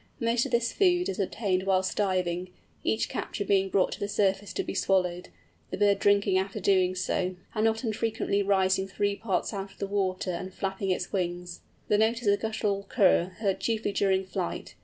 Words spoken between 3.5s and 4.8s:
brought to the surface to be